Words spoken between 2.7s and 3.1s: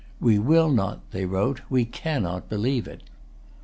it."